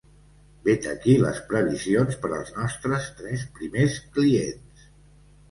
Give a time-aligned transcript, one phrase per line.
[0.67, 4.91] Vet aquí les previsions per als nostres tres primers clients.